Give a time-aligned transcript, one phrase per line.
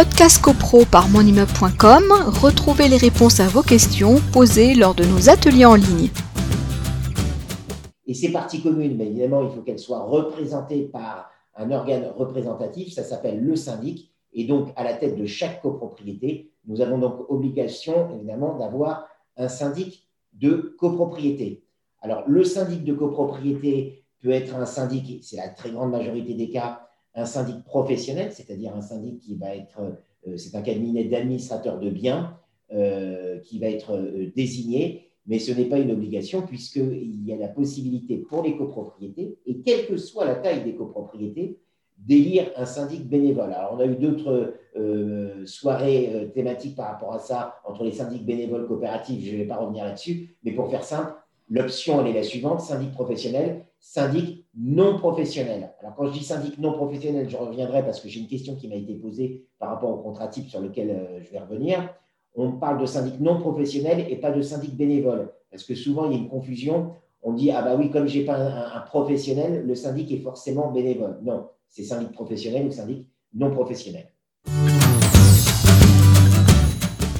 [0.00, 2.04] Podcast CoPro par monimmeuble.com,
[2.40, 6.08] retrouvez les réponses à vos questions posées lors de nos ateliers en ligne.
[8.06, 12.94] Et ces parties communes, mais évidemment, il faut qu'elles soient représentées par un organe représentatif,
[12.94, 14.10] ça s'appelle le syndic.
[14.32, 19.06] Et donc, à la tête de chaque copropriété, nous avons donc obligation, évidemment, d'avoir
[19.36, 21.62] un syndic de copropriété.
[22.00, 26.48] Alors, le syndic de copropriété peut être un syndic, c'est la très grande majorité des
[26.48, 26.89] cas,
[27.20, 29.80] un syndic professionnel, c'est-à-dire un syndic qui va être,
[30.26, 32.36] euh, c'est un cabinet d'administrateur de biens
[32.72, 37.36] euh, qui va être euh, désigné, mais ce n'est pas une obligation puisqu'il y a
[37.36, 41.58] la possibilité pour les copropriétés, et quelle que soit la taille des copropriétés,
[41.98, 43.52] d'élire un syndic bénévole.
[43.52, 44.54] Alors, on a eu d'autres
[45.44, 49.58] soirées thématiques par rapport à ça entre les syndics bénévoles coopératifs, je ne vais pas
[49.58, 51.12] revenir là-dessus, mais pour faire simple,
[51.50, 55.72] l'option, elle est la suivante, syndic professionnel, syndic non professionnel.
[55.80, 58.68] Alors, quand je dis syndic non professionnel, je reviendrai parce que j'ai une question qui
[58.68, 61.94] m'a été posée par rapport au contrat type sur lequel euh, je vais revenir.
[62.34, 65.32] On parle de syndic non professionnel et pas de syndic bénévole.
[65.50, 66.94] Parce que souvent, il y a une confusion.
[67.22, 70.70] On dit, ah bah oui, comme je n'ai pas un, professionnel, le syndic est forcément
[70.70, 71.18] bénévole.
[71.22, 74.12] Non, c'est syndic professionnel ou syndic non professionnel.